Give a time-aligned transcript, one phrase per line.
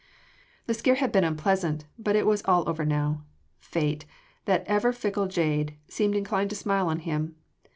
[0.65, 3.21] The scare had been unpleasant, but it was all over now:
[3.59, 4.05] Fate
[4.45, 7.35] that ever fickle jade seemed inclined to smile on him.